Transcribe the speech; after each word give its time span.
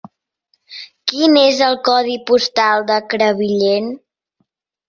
Quin 1.11 1.37
és 1.41 1.59
el 1.67 1.77
codi 1.89 2.17
postal 2.31 2.89
de 2.89 2.99
Crevillent? 3.15 3.93